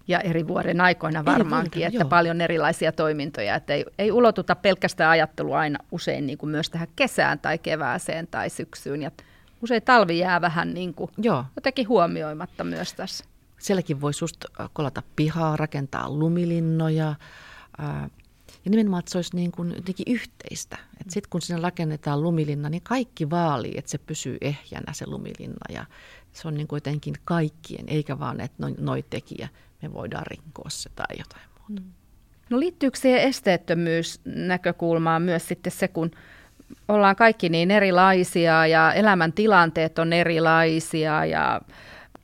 Ja 0.07 0.19
eri 0.19 0.47
vuoden 0.47 0.81
aikoina 0.81 1.25
varmaankin, 1.25 1.79
vuoden, 1.79 1.87
että 1.87 2.03
joo. 2.03 2.09
paljon 2.09 2.41
erilaisia 2.41 2.91
toimintoja, 2.91 3.55
että 3.55 3.73
ei, 3.73 3.85
ei 3.99 4.11
ulotuta 4.11 4.55
pelkästään 4.55 5.11
ajattelua 5.11 5.59
aina 5.59 5.79
usein 5.91 6.25
niin 6.25 6.37
kuin 6.37 6.49
myös 6.49 6.69
tähän 6.69 6.87
kesään 6.95 7.39
tai 7.39 7.57
kevääseen 7.57 8.27
tai 8.27 8.49
syksyyn. 8.49 9.01
Ja 9.01 9.11
usein 9.61 9.83
talvi 9.83 10.19
jää 10.19 10.41
vähän 10.41 10.73
niin 10.73 10.93
kuin 10.93 11.11
joo. 11.17 11.45
jotenkin 11.55 11.87
huomioimatta 11.87 12.63
myös 12.63 12.93
tässä. 12.93 13.25
Sielläkin 13.57 14.01
voi 14.01 14.11
just 14.21 14.45
kolata 14.73 15.03
pihaa, 15.15 15.57
rakentaa 15.57 16.09
lumilinnoja, 16.09 17.15
ää, 17.77 18.09
Ja 18.65 18.71
nimenomaan, 18.71 18.99
että 18.99 19.11
se 19.11 19.17
olisi 19.17 19.35
niin 19.35 19.51
kuin 19.51 19.73
jotenkin 19.75 20.05
yhteistä. 20.13 20.77
Että 21.01 21.13
sitten 21.13 21.29
kun 21.29 21.41
sinne 21.41 21.61
rakennetaan 21.61 22.23
lumilinna, 22.23 22.69
niin 22.69 22.81
kaikki 22.83 23.29
vaalii, 23.29 23.73
että 23.77 23.91
se 23.91 23.97
pysyy 23.97 24.37
ehjänä 24.41 24.93
se 24.93 25.05
lumilinna. 25.07 25.65
Ja 25.69 25.85
se 26.35 26.47
on 26.47 26.53
niin 26.53 26.67
kuin 26.67 26.77
jotenkin 26.77 27.15
kaikkien, 27.25 27.85
eikä 27.87 28.19
vaan, 28.19 28.41
että 28.41 28.55
noin 28.59 28.75
noi 28.79 29.05
tekijä, 29.09 29.49
me 29.81 29.93
voidaan 29.93 30.27
rikkoa 30.27 30.69
se 30.69 30.89
tai 30.95 31.17
jotain 31.17 31.43
muuta. 31.59 31.81
Mm. 31.81 31.91
No 32.49 32.59
liittyykö 32.59 32.97
siihen 32.97 33.21
esteettömyysnäkökulmaan 33.21 35.21
myös 35.21 35.47
sitten 35.47 35.71
se, 35.71 35.87
kun 35.87 36.11
ollaan 36.87 37.15
kaikki 37.15 37.49
niin 37.49 37.71
erilaisia 37.71 38.67
ja 38.67 38.93
elämäntilanteet 38.93 39.99
on 39.99 40.13
erilaisia 40.13 41.25
ja 41.25 41.61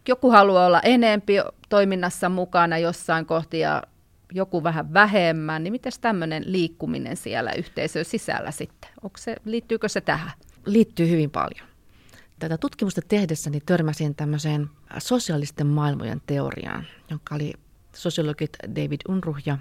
joku 0.08 0.32
haluaa 0.32 0.66
olla 0.66 0.82
enempi 0.82 1.34
toiminnassa 1.70 2.30
mukana 2.30 2.78
jossain 2.78 3.26
kohti 3.26 3.60
ja 3.60 3.84
joku 4.34 4.64
vähän 4.64 4.94
vähemmän, 4.94 5.64
niin 5.64 5.72
miten 5.72 5.92
tämmöinen 6.02 6.44
liikkuminen 6.46 7.18
siellä 7.18 7.52
yhteisön 7.52 8.06
sisällä 8.06 8.52
sitten? 8.52 8.90
Onko 9.04 9.18
se, 9.18 9.36
liittyykö 9.46 9.90
se 9.90 10.02
tähän? 10.02 10.32
Liittyy 10.66 11.10
hyvin 11.10 11.32
paljon. 11.32 11.71
Tätä 12.42 12.58
tutkimusta 12.58 13.02
tehdessäni 13.08 13.62
törmäsin 13.66 14.16
tämmöiseen 14.16 14.70
sosiaalisten 14.98 15.68
maailmojen 15.68 16.22
teoriaan, 16.26 16.88
jonka 17.10 17.36
oli 17.36 17.54
sosiologit 17.96 18.58
David 18.76 19.00
Unruh 19.10 19.38
ja 19.46 19.58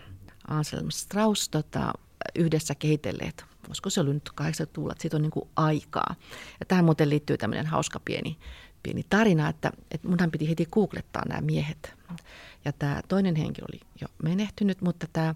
Anselm 0.48 0.90
Strauss 0.90 1.48
tota, 1.48 1.92
yhdessä 2.34 2.74
kehitelleet. 2.74 3.44
Olisiko 3.68 3.90
se 3.90 4.00
ollut 4.00 4.14
nyt 4.14 4.30
80-luvulla, 4.40 4.92
että 4.92 5.02
siitä 5.02 5.16
on 5.16 5.22
niin 5.22 5.30
kuin 5.30 5.48
aikaa. 5.56 6.14
Ja 6.60 6.66
tähän 6.66 6.84
muuten 6.84 7.10
liittyy 7.10 7.38
tämmöinen 7.38 7.66
hauska 7.66 8.00
pieni, 8.04 8.38
pieni 8.82 9.04
tarina, 9.10 9.48
että, 9.48 9.72
että 9.90 10.08
munhan 10.08 10.30
piti 10.30 10.48
heti 10.48 10.66
googlettaa 10.66 11.22
nämä 11.28 11.40
miehet. 11.40 11.94
Ja 12.64 12.72
tämä 12.72 13.00
toinen 13.08 13.36
henkilö 13.36 13.66
oli 13.72 13.80
jo 14.00 14.06
menehtynyt, 14.22 14.80
mutta 14.80 15.06
tämä, 15.12 15.34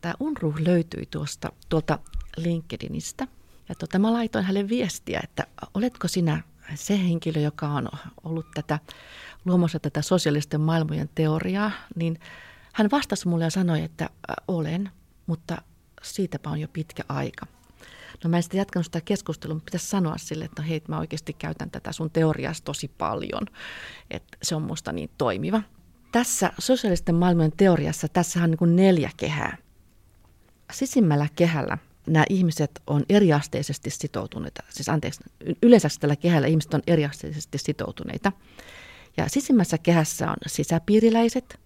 tämä 0.00 0.14
Unruh 0.20 0.56
löytyi 0.58 1.06
tuosta, 1.10 1.52
tuolta 1.68 1.98
LinkedInistä. 2.36 3.26
Ja 3.68 3.74
tota, 3.74 3.98
mä 3.98 4.12
laitoin 4.12 4.44
hänelle 4.44 4.68
viestiä, 4.68 5.20
että 5.24 5.46
oletko 5.74 6.08
sinä 6.08 6.42
se 6.74 6.98
henkilö, 6.98 7.40
joka 7.40 7.68
on 7.68 7.88
ollut 8.24 8.46
tätä, 8.54 8.78
luomassa 9.44 9.78
tätä 9.80 10.02
sosiaalisten 10.02 10.60
maailmojen 10.60 11.10
teoriaa, 11.14 11.70
niin 11.96 12.18
hän 12.72 12.90
vastasi 12.90 13.28
mulle 13.28 13.44
ja 13.44 13.50
sanoi, 13.50 13.82
että 13.82 14.10
olen, 14.48 14.90
mutta 15.26 15.62
siitäpä 16.02 16.50
on 16.50 16.60
jo 16.60 16.68
pitkä 16.72 17.02
aika. 17.08 17.46
No 18.24 18.30
mä 18.30 18.36
en 18.36 18.42
sitten 18.42 18.58
jatkanut 18.58 18.86
sitä 18.86 19.00
keskustelua, 19.00 19.54
mutta 19.54 19.64
pitäisi 19.64 19.86
sanoa 19.86 20.14
sille, 20.18 20.44
että 20.44 20.62
no 20.62 20.68
hei, 20.68 20.82
mä 20.88 20.98
oikeasti 20.98 21.32
käytän 21.32 21.70
tätä 21.70 21.92
sun 21.92 22.10
teoriasta 22.10 22.64
tosi 22.64 22.88
paljon, 22.88 23.46
että 24.10 24.38
se 24.42 24.54
on 24.54 24.62
musta 24.62 24.92
niin 24.92 25.10
toimiva. 25.18 25.62
Tässä 26.12 26.52
sosiaalisten 26.58 27.14
maailmojen 27.14 27.52
teoriassa, 27.56 28.08
tässä 28.08 28.42
on 28.42 28.50
niin 28.50 28.76
neljä 28.76 29.10
kehää. 29.16 29.56
Sisimmällä 30.72 31.28
kehällä 31.36 31.78
nämä 32.06 32.24
ihmiset 32.30 32.82
on 32.86 33.04
eriasteisesti 33.08 33.90
sitoutuneita. 33.90 34.62
Siis 34.70 34.88
anteeksi, 34.88 35.20
yleensä 35.62 35.88
tällä 36.00 36.16
kehällä 36.16 36.46
ihmiset 36.46 36.74
on 36.74 36.82
eriasteisesti 36.86 37.58
sitoutuneita. 37.58 38.32
Ja 39.16 39.28
sisimmässä 39.28 39.78
kehässä 39.78 40.30
on 40.30 40.36
sisäpiiriläiset, 40.46 41.60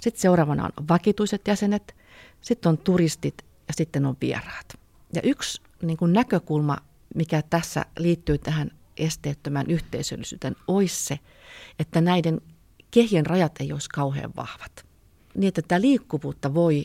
sitten 0.00 0.20
seuraavana 0.20 0.64
on 0.64 0.88
vakituiset 0.88 1.48
jäsenet, 1.48 1.96
sitten 2.40 2.70
on 2.70 2.78
turistit 2.78 3.34
ja 3.68 3.74
sitten 3.74 4.06
on 4.06 4.16
vieraat. 4.20 4.78
Ja 5.14 5.22
yksi 5.24 5.62
niin 5.82 5.96
kuin 5.96 6.12
näkökulma, 6.12 6.78
mikä 7.14 7.42
tässä 7.42 7.84
liittyy 7.98 8.38
tähän 8.38 8.70
esteettömään 8.96 9.70
yhteisöllisyyteen, 9.70 10.56
olisi 10.68 11.04
se, 11.04 11.18
että 11.78 12.00
näiden 12.00 12.40
kehien 12.90 13.26
rajat 13.26 13.52
ei 13.60 13.72
olisi 13.72 13.88
kauhean 13.88 14.32
vahvat. 14.36 14.86
Niin, 15.34 15.48
että 15.48 15.62
tämä 15.62 15.80
liikkuvuutta 15.80 16.54
voi 16.54 16.84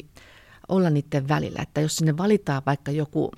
olla 0.67 0.89
niiden 0.89 1.27
välillä. 1.27 1.62
Että 1.62 1.81
jos 1.81 1.95
sinne 1.95 2.17
valitaan 2.17 2.62
vaikka 2.65 2.91
joku 2.91 3.31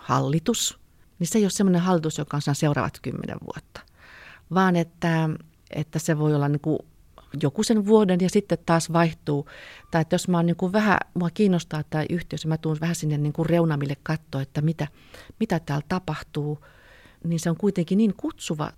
hallitus, 0.00 0.78
niin 1.18 1.26
se 1.26 1.38
ei 1.38 1.44
ole 1.44 1.50
sellainen 1.50 1.82
hallitus, 1.82 2.18
joka 2.18 2.36
on 2.36 2.54
seuraavat 2.54 3.00
kymmenen 3.02 3.38
vuotta. 3.40 3.80
Vaan 4.54 4.76
että, 4.76 5.30
että 5.70 5.98
se 5.98 6.18
voi 6.18 6.34
olla 6.34 6.48
niin 6.48 6.60
kuin 6.60 6.78
joku 7.42 7.62
sen 7.62 7.86
vuoden 7.86 8.20
ja 8.20 8.30
sitten 8.30 8.58
taas 8.66 8.92
vaihtuu. 8.92 9.48
Tai 9.90 10.00
että 10.02 10.14
jos 10.14 10.28
mä 10.28 10.38
oon 10.38 10.46
niin 10.46 10.56
kuin 10.56 10.72
vähän, 10.72 10.98
mua 11.14 11.30
kiinnostaa 11.30 11.82
tämä 11.90 12.04
yhteys 12.10 12.46
mä 12.46 12.58
tuun 12.58 12.80
vähän 12.80 12.96
sinne 12.96 13.18
niin 13.18 13.32
kuin 13.32 13.48
reunamille 13.48 13.96
katsoa, 14.02 14.42
että 14.42 14.60
mitä, 14.60 14.88
mitä 15.40 15.60
täällä 15.60 15.84
tapahtuu, 15.88 16.64
niin 17.24 17.40
se 17.40 17.50
on 17.50 17.56
kuitenkin 17.56 17.98
niin 17.98 18.14
kutsuva 18.16 18.72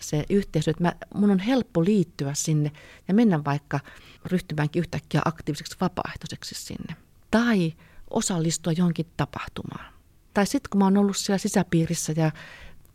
se 0.00 0.24
yhteisö, 0.30 0.70
että 0.70 0.82
mä, 0.82 0.92
mun 1.14 1.30
on 1.30 1.38
helppo 1.38 1.84
liittyä 1.84 2.34
sinne 2.34 2.72
ja 3.08 3.14
mennä 3.14 3.44
vaikka 3.44 3.80
ryhtymäänkin 4.24 4.80
yhtäkkiä 4.80 5.22
aktiiviseksi 5.24 5.76
vapaaehtoiseksi 5.80 6.54
sinne. 6.54 7.07
Tai 7.30 7.72
osallistua 8.10 8.72
johonkin 8.72 9.06
tapahtumaan. 9.16 9.92
Tai 10.34 10.46
sitten 10.46 10.70
kun 10.70 10.78
mä 10.78 10.84
oon 10.84 10.96
ollut 10.96 11.16
siellä 11.16 11.38
sisäpiirissä 11.38 12.12
ja 12.16 12.30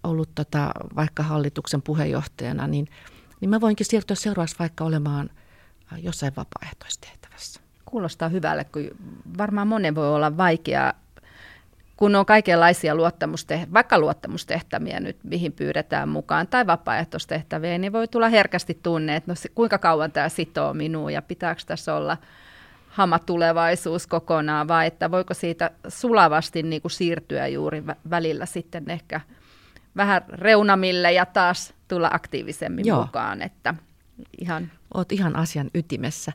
ollut 0.04 0.30
tota, 0.36 0.72
vaikka 0.96 1.24
hallituksen 1.24 1.82
puheenjohtajana, 1.82 2.68
niin, 2.68 2.88
niin 3.42 3.50
mä 3.50 3.62
voinkin 3.62 3.86
siirtyä 3.86 4.16
seuraavaksi 4.16 4.56
vaikka 4.60 4.84
olemaan 4.84 5.30
äh, 5.94 6.00
jossain 6.04 6.34
vapaaehtoistehtävässä. 6.36 7.62
Kuulostaa 7.86 8.30
hyvälle, 8.30 8.64
kun 8.64 8.88
varmaan 9.38 9.68
monen 9.68 9.96
voi 9.96 10.16
olla 10.16 10.38
vaikea 10.38 10.94
kun 11.98 12.16
on 12.16 12.26
kaikenlaisia 12.26 12.96
luottamustehtäviä, 12.96 13.74
vaikka 13.74 14.00
luottamustehtäviä 14.00 15.00
nyt, 15.00 15.18
mihin 15.24 15.54
pyydetään 15.54 16.10
mukaan, 16.10 16.48
tai 16.48 16.68
vapaaehtoistehtäviä, 16.68 17.78
niin 17.78 17.94
voi 17.94 18.08
tulla 18.08 18.30
herkästi 18.30 18.80
tunne, 18.84 19.16
että 19.16 19.32
no, 19.32 19.36
kuinka 19.56 19.78
kauan 19.78 20.12
tämä 20.12 20.30
sitoo 20.30 20.74
minua 20.74 21.12
ja 21.12 21.22
pitääkö 21.22 21.62
tässä 21.66 21.96
olla 21.96 22.18
hama 22.94 23.20
tulevaisuus 23.20 24.08
kokonaan, 24.08 24.68
vai 24.68 24.88
että 24.88 25.12
voiko 25.12 25.34
siitä 25.34 25.72
sulavasti 25.88 26.64
niin 26.64 26.82
kuin 26.82 26.92
siirtyä 26.92 27.48
juuri 27.48 27.84
välillä 28.10 28.46
sitten 28.46 28.90
ehkä 28.90 29.22
vähän 29.96 30.22
reunamille 30.30 31.12
ja 31.12 31.26
taas 31.26 31.74
tulla 31.88 32.10
aktiivisemmin 32.14 32.86
Joo. 32.86 33.02
mukaan. 33.02 33.42
Että 33.42 33.76
ihan... 34.42 34.72
Oot 34.94 35.12
ihan 35.12 35.36
asian 35.36 35.70
ytimessä, 35.74 36.34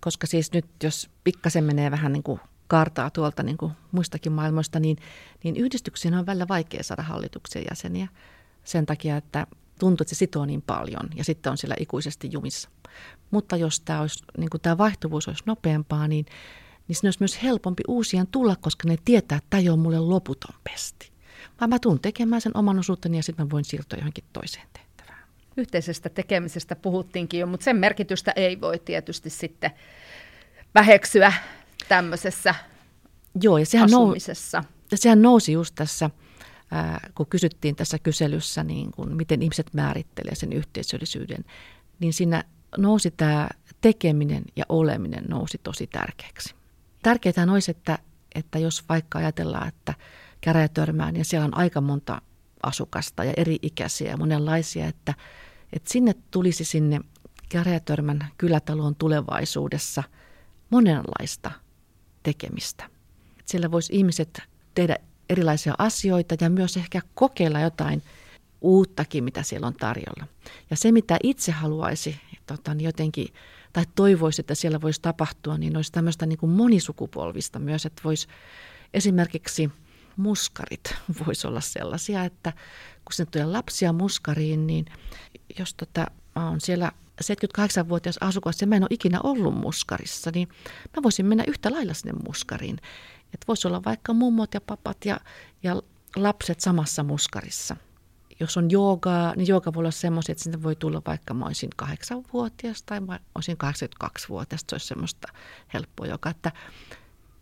koska 0.00 0.26
siis 0.26 0.52
nyt 0.52 0.66
jos 0.82 1.10
pikkasen 1.24 1.64
menee 1.64 1.90
vähän 1.90 2.12
niin 2.12 2.22
kuin 2.22 2.40
kartaa 2.66 3.10
tuolta 3.10 3.42
niin 3.42 3.56
kuin 3.56 3.72
muistakin 3.92 4.32
maailmoista, 4.32 4.80
niin, 4.80 4.96
niin 5.44 5.56
yhdistyksiin 5.56 6.14
on 6.14 6.26
välillä 6.26 6.48
vaikea 6.48 6.82
saada 6.82 7.02
hallituksen 7.02 7.62
jäseniä 7.70 8.08
sen 8.64 8.86
takia, 8.86 9.16
että 9.16 9.46
tuntuu, 9.78 10.04
että 10.04 10.14
se 10.14 10.18
sitoo 10.18 10.46
niin 10.46 10.62
paljon 10.62 11.08
ja 11.14 11.24
sitten 11.24 11.50
on 11.52 11.58
siellä 11.58 11.76
ikuisesti 11.80 12.28
jumissa. 12.32 12.68
Mutta 13.30 13.56
jos 13.56 13.80
tämä, 13.80 14.00
olisi, 14.00 14.24
niin 14.38 14.50
kuin 14.50 14.60
tämä 14.60 14.78
vaihtuvuus 14.78 15.28
olisi 15.28 15.42
nopeampaa, 15.46 16.08
niin, 16.08 16.26
niin 16.88 16.96
sinne 16.96 17.06
olisi 17.06 17.20
myös 17.20 17.42
helpompi 17.42 17.82
uusien 17.88 18.26
tulla, 18.26 18.56
koska 18.56 18.88
ne 18.88 18.96
tietää, 19.04 19.38
että 19.38 19.46
tämä 19.50 19.60
ei 19.60 19.68
ole 19.68 19.76
mulle 19.76 19.98
loputon 19.98 20.54
pesti. 20.64 21.12
Vaan 21.60 21.68
mä 21.70 21.78
tuun 21.78 22.00
tekemään 22.00 22.40
sen 22.40 22.56
oman 22.56 22.78
osuuteni 22.78 23.16
ja 23.16 23.22
sitten 23.22 23.46
mä 23.46 23.50
voin 23.50 23.64
siirtyä 23.64 23.98
johonkin 23.98 24.24
toiseen 24.32 24.66
tehtävään. 24.72 25.22
Yhteisestä 25.56 26.08
tekemisestä 26.08 26.76
puhuttiinkin 26.76 27.40
jo, 27.40 27.46
mutta 27.46 27.64
sen 27.64 27.76
merkitystä 27.76 28.32
ei 28.36 28.60
voi 28.60 28.78
tietysti 28.78 29.30
sitten 29.30 29.70
väheksyä 30.74 31.32
tämmöisessä 31.88 32.54
Joo, 33.42 33.58
ja 33.58 33.66
sehän 33.66 33.84
asumisessa. 33.84 34.58
Nou, 34.58 34.68
ja 34.90 34.96
sehän 34.96 35.22
nousi 35.22 35.52
just 35.52 35.74
tässä, 35.74 36.10
ää, 36.70 37.10
kun 37.14 37.26
kysyttiin 37.26 37.76
tässä 37.76 37.98
kyselyssä, 37.98 38.64
niin 38.64 38.90
kun, 38.90 39.16
miten 39.16 39.42
ihmiset 39.42 39.74
määrittelee 39.74 40.34
sen 40.34 40.52
yhteisöllisyyden, 40.52 41.44
niin 42.00 42.12
siinä 42.12 42.44
nousi 42.76 43.10
tämä 43.10 43.48
tekeminen 43.80 44.42
ja 44.56 44.64
oleminen 44.68 45.24
nousi 45.28 45.58
tosi 45.62 45.86
tärkeäksi. 45.86 46.54
Tärkeää 47.02 47.52
olisi, 47.52 47.70
että, 47.70 47.98
että 48.34 48.58
jos 48.58 48.84
vaikka 48.88 49.18
ajatellaan, 49.18 49.68
että 49.68 49.94
käräjätörmään 50.40 51.16
ja 51.16 51.24
siellä 51.24 51.44
on 51.44 51.56
aika 51.56 51.80
monta 51.80 52.22
asukasta 52.62 53.24
ja 53.24 53.32
eri 53.36 53.58
ikäisiä 53.62 54.10
ja 54.10 54.16
monenlaisia, 54.16 54.86
että, 54.86 55.14
että 55.72 55.92
sinne 55.92 56.14
tulisi 56.30 56.64
sinne 56.64 57.00
käräjätörmän 57.48 58.26
kylätaloon 58.38 58.94
tulevaisuudessa 58.94 60.02
monenlaista 60.70 61.50
tekemistä. 62.22 62.84
Että 63.30 63.50
siellä 63.50 63.70
voisi 63.70 63.96
ihmiset 63.96 64.42
tehdä 64.74 64.96
erilaisia 65.28 65.74
asioita 65.78 66.36
ja 66.40 66.50
myös 66.50 66.76
ehkä 66.76 67.00
kokeilla 67.14 67.60
jotain 67.60 68.02
uuttakin, 68.60 69.24
mitä 69.24 69.42
siellä 69.42 69.66
on 69.66 69.74
tarjolla. 69.74 70.26
Ja 70.70 70.76
se, 70.76 70.92
mitä 70.92 71.18
itse 71.22 71.52
haluaisi 71.52 72.20
tota, 72.46 72.74
niin 72.74 72.84
jotenkin, 72.84 73.28
tai 73.72 73.84
toivoisi, 73.94 74.42
että 74.42 74.54
siellä 74.54 74.80
voisi 74.80 75.02
tapahtua, 75.02 75.58
niin 75.58 75.76
olisi 75.76 75.92
tämmöistä 75.92 76.26
niin 76.26 76.38
kuin 76.38 76.50
monisukupolvista 76.50 77.58
myös, 77.58 77.86
että 77.86 78.02
voisi 78.04 78.28
esimerkiksi 78.94 79.70
muskarit 80.16 80.94
voisi 81.26 81.46
olla 81.46 81.60
sellaisia, 81.60 82.24
että 82.24 82.52
kun 83.04 83.12
sinne 83.12 83.30
tulee 83.30 83.46
lapsia 83.46 83.92
muskariin, 83.92 84.66
niin 84.66 84.86
jos 85.58 85.74
tota, 85.74 86.06
mä 86.36 86.48
oon 86.48 86.60
siellä 86.60 86.92
78-vuotias 87.24 88.18
asukas 88.20 88.60
ja 88.60 88.66
mä 88.66 88.76
en 88.76 88.82
ole 88.82 88.88
ikinä 88.90 89.20
ollut 89.22 89.54
muskarissa, 89.54 90.30
niin 90.34 90.48
mä 90.96 91.02
voisin 91.02 91.26
mennä 91.26 91.44
yhtä 91.46 91.72
lailla 91.72 91.94
sinne 91.94 92.12
muskariin. 92.26 92.80
Että 93.34 93.44
voisi 93.48 93.68
olla 93.68 93.84
vaikka 93.84 94.12
mummot 94.12 94.54
ja 94.54 94.60
papat 94.60 95.04
ja, 95.04 95.20
ja 95.62 95.82
lapset 96.16 96.60
samassa 96.60 97.02
muskarissa. 97.02 97.76
Jos 98.40 98.56
on 98.56 98.70
joogaa, 98.70 99.34
niin 99.36 99.48
jooga 99.48 99.74
voi 99.74 99.80
olla 99.80 99.90
semmoisia, 99.90 100.32
että 100.32 100.44
sinne 100.44 100.62
voi 100.62 100.76
tulla 100.76 101.02
vaikka 101.06 101.34
mä 101.34 101.44
olisin 101.44 101.70
8-vuotias 101.82 102.82
tai 102.82 103.00
mä 103.00 103.20
olisin 103.34 103.56
82-vuotias. 104.04 104.60
Se 104.68 104.74
olisi 104.74 104.86
semmoista 104.86 105.28
helppoa 105.74 106.06
joka, 106.06 106.30
että, 106.30 106.52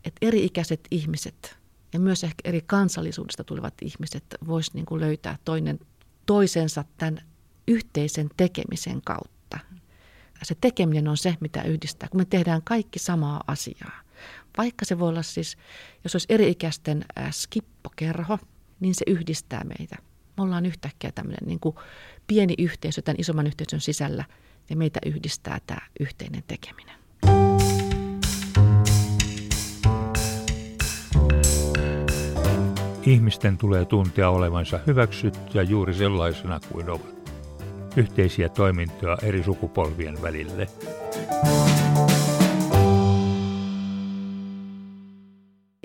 että 0.05 0.19
eri-ikäiset 0.23 0.81
ihmiset 0.91 1.57
ja 1.93 2.01
myös 2.01 2.25
ehkä 2.25 2.41
eri 2.45 2.61
kansallisuudesta 2.67 3.45
tulevat 3.45 3.75
ihmiset 3.83 4.25
vois 4.47 4.75
niin 4.75 4.87
kuin 4.87 5.01
löytää 5.01 5.39
toinen 5.45 5.79
toisensa 6.27 6.85
tämän 6.99 7.23
yhteisen 7.69 8.31
tekemisen 8.37 9.03
kautta. 9.03 9.59
Se 10.43 10.57
tekeminen 10.61 11.09
on 11.09 11.17
se, 11.17 11.37
mitä 11.41 11.63
yhdistää, 11.63 12.09
kun 12.09 12.21
me 12.21 12.25
tehdään 12.25 12.63
kaikki 12.63 12.99
samaa 12.99 13.45
asiaa. 13.47 14.06
Vaikka 14.59 14.85
se 14.85 14.99
voi 14.99 15.09
olla 15.09 15.23
siis, 15.23 15.57
jos 16.05 16.15
olisi 16.15 16.27
eri-ikäisten 16.31 17.05
skippokerho, 17.31 18.39
niin 18.81 18.95
se 18.95 19.05
yhdistää 19.07 19.65
meitä. 19.65 19.97
Me 20.37 20.43
ollaan 20.43 20.67
yhtäkkiä 20.67 21.13
tämmöinen 21.13 21.49
niin 21.49 21.61
kuin 21.61 21.77
pieni 22.27 22.55
yhteisö 22.59 23.03
tämän 23.03 23.21
isomman 23.21 23.47
yhteisön 23.47 23.81
sisällä 23.81 24.25
ja 24.71 24.77
meitä 24.77 25.01
yhdistää 25.07 25.59
tämä 25.67 25.81
yhteinen 26.01 26.43
tekeminen. 26.47 26.97
Ihmisten 33.07 33.59
tulee 33.59 33.85
tuntea 33.85 34.31
olevansa 34.31 34.81
hyväksyttyä 34.87 35.63
juuri 35.63 35.95
sellaisena 35.95 36.61
kuin 36.73 36.91
ovat. 36.91 37.17
Yhteisiä 37.97 38.49
toimintoja 38.49 39.19
eri 39.23 39.43
sukupolvien 39.43 40.23
välille. 40.23 40.69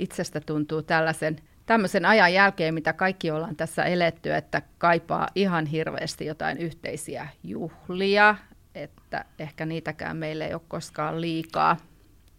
Itsestä 0.02 0.42
tuntuu 0.42 0.82
tällaisen 0.82 1.36
tämmöisen 1.66 2.06
ajan 2.06 2.34
jälkeen, 2.34 2.74
mitä 2.74 2.94
kaikki 2.94 3.32
ollaan 3.32 3.56
tässä 3.56 3.84
eletty, 3.84 4.34
että 4.34 4.62
kaipaa 4.78 5.28
ihan 5.36 5.66
hirveästi 5.66 6.26
jotain 6.26 6.58
yhteisiä 6.58 7.28
juhlia, 7.44 8.36
että 8.76 9.26
ehkä 9.40 9.66
niitäkään 9.66 10.18
meille 10.18 10.46
ei 10.46 10.54
ole 10.54 10.62
koskaan 10.68 11.22
liikaa. 11.22 11.78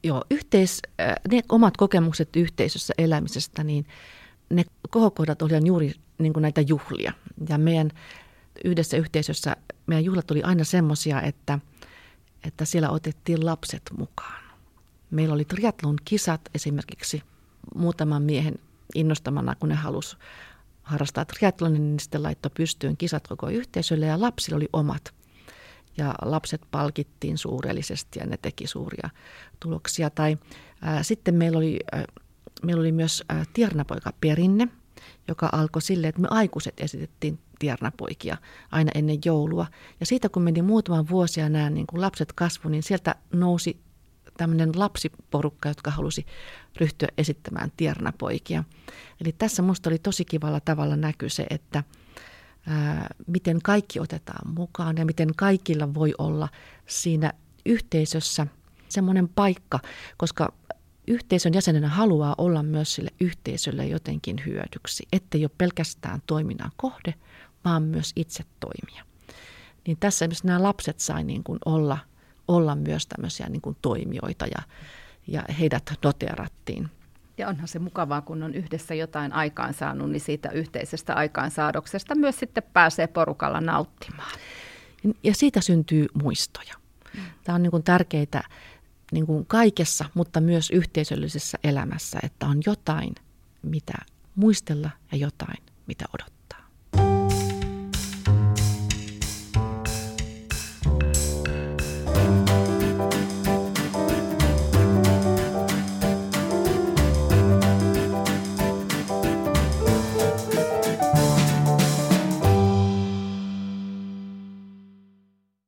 Joo, 0.04 0.24
yhteis, 0.30 0.82
äh, 1.00 1.14
ne 1.30 1.40
omat 1.48 1.76
kokemukset 1.76 2.36
yhteisössä 2.36 2.94
elämisestä, 2.98 3.64
niin 3.64 3.86
ne 4.50 4.64
kohokohdat 4.90 5.42
olivat 5.42 5.66
juuri 5.66 5.92
niin 6.18 6.32
näitä 6.36 6.60
juhlia. 6.60 7.12
Ja 7.48 7.58
meidän 7.58 7.90
yhdessä 8.64 8.96
yhteisössä, 8.96 9.56
meidän 9.86 10.04
juhlat 10.04 10.30
oli 10.30 10.42
aina 10.42 10.64
semmoisia, 10.64 11.22
että, 11.22 11.58
että 12.46 12.64
siellä 12.64 12.90
otettiin 12.90 13.46
lapset 13.46 13.82
mukaan. 13.98 14.42
Meillä 15.10 15.34
oli 15.34 15.44
triatlon 15.44 15.96
kisat 16.04 16.40
esimerkiksi 16.54 17.22
muutaman 17.74 18.22
miehen 18.22 18.54
innostamana, 18.94 19.54
kun 19.54 19.68
ne 19.68 19.74
halusi 19.74 20.16
harrastaa 20.82 21.24
triathlonin, 21.24 21.82
niin 21.82 22.00
sitten 22.00 22.22
laittoi 22.22 22.50
pystyyn 22.54 22.96
kisat 22.96 23.28
koko 23.28 23.48
yhteisölle 23.48 24.06
ja 24.06 24.20
lapsilla 24.20 24.56
oli 24.56 24.68
omat. 24.72 25.14
Ja 25.96 26.14
lapset 26.22 26.60
palkittiin 26.70 27.38
suurellisesti 27.38 28.18
ja 28.18 28.26
ne 28.26 28.36
teki 28.42 28.66
suuria 28.66 29.10
tuloksia. 29.60 30.10
Tai 30.10 30.38
ää, 30.82 31.02
sitten 31.02 31.34
meillä 31.34 31.58
oli, 31.58 31.80
ää, 31.92 32.04
meillä 32.62 32.80
oli 32.80 32.92
myös 32.92 33.24
ää, 33.28 33.44
tiernapoikaperinne, 33.52 34.68
joka 35.28 35.48
alkoi 35.52 35.82
sille, 35.82 36.08
että 36.08 36.20
me 36.20 36.28
aikuiset 36.30 36.80
esitettiin 36.80 37.38
tiernapoikia 37.58 38.36
aina 38.70 38.90
ennen 38.94 39.18
joulua. 39.24 39.66
Ja 40.00 40.06
siitä 40.06 40.28
kun 40.28 40.42
meni 40.42 40.62
muutaman 40.62 41.08
vuosia 41.08 41.48
nämä 41.48 41.70
niin 41.70 41.86
kun 41.86 42.00
lapset 42.00 42.32
kasvu, 42.32 42.68
niin 42.68 42.82
sieltä 42.82 43.14
nousi 43.32 43.80
tämmöinen 44.36 44.72
lapsiporukka, 44.74 45.68
jotka 45.68 45.90
halusi 45.90 46.26
ryhtyä 46.76 47.08
esittämään 47.18 47.72
tiernapoikia. 47.76 48.64
Eli 49.20 49.32
tässä 49.32 49.62
minusta 49.62 49.90
oli 49.90 49.98
tosi 49.98 50.24
kivalla 50.24 50.60
tavalla 50.60 50.96
näky 50.96 51.28
se, 51.28 51.46
että 51.50 51.84
ää, 52.66 53.14
miten 53.26 53.62
kaikki 53.62 54.00
otetaan 54.00 54.54
mukaan 54.54 54.96
ja 54.96 55.06
miten 55.06 55.28
kaikilla 55.36 55.94
voi 55.94 56.14
olla 56.18 56.48
siinä 56.86 57.32
yhteisössä 57.66 58.46
semmoinen 58.88 59.28
paikka, 59.28 59.80
koska 60.16 60.52
yhteisön 61.06 61.54
jäsenenä 61.54 61.88
haluaa 61.88 62.34
olla 62.38 62.62
myös 62.62 62.94
sille 62.94 63.10
yhteisölle 63.20 63.86
jotenkin 63.86 64.42
hyödyksi, 64.46 65.08
ettei 65.12 65.44
ole 65.44 65.50
pelkästään 65.58 66.22
toiminnan 66.26 66.70
kohde, 66.76 67.14
vaan 67.64 67.82
myös 67.82 68.12
itse 68.16 68.44
toimia. 68.60 69.04
Niin 69.86 69.96
tässä 70.00 70.26
myös 70.26 70.44
nämä 70.44 70.62
lapset 70.62 71.00
sai 71.00 71.24
niin 71.24 71.44
kuin 71.44 71.58
olla– 71.64 71.98
olla 72.48 72.74
myös 72.74 73.06
tämmöisiä 73.06 73.48
niin 73.48 73.62
kuin 73.62 73.76
toimijoita 73.82 74.46
ja, 74.46 74.62
ja 75.26 75.42
heidät 75.60 75.92
noterattiin. 76.04 76.90
Ja 77.38 77.48
onhan 77.48 77.68
se 77.68 77.78
mukavaa, 77.78 78.20
kun 78.20 78.42
on 78.42 78.54
yhdessä 78.54 78.94
jotain 78.94 79.32
aikaansaanut, 79.32 80.10
niin 80.10 80.20
siitä 80.20 80.50
yhteisestä 80.50 81.14
aikaansaadoksesta 81.14 82.14
myös 82.14 82.38
sitten 82.38 82.62
pääsee 82.72 83.06
porukalla 83.06 83.60
nauttimaan. 83.60 84.38
Ja 85.24 85.34
siitä 85.34 85.60
syntyy 85.60 86.06
muistoja. 86.22 86.74
Tämä 87.44 87.56
on 87.56 87.62
niin 87.62 87.70
kuin 87.70 87.82
tärkeää 87.82 88.48
niin 89.12 89.26
kuin 89.26 89.46
kaikessa, 89.46 90.04
mutta 90.14 90.40
myös 90.40 90.70
yhteisöllisessä 90.70 91.58
elämässä, 91.64 92.18
että 92.22 92.46
on 92.46 92.60
jotain, 92.66 93.14
mitä 93.62 93.94
muistella 94.34 94.90
ja 95.12 95.18
jotain, 95.18 95.62
mitä 95.86 96.04
odottaa. 96.14 96.41